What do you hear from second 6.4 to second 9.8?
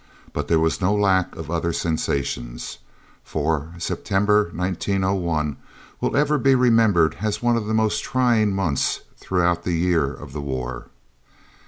remembered as one of the most trying months throughout the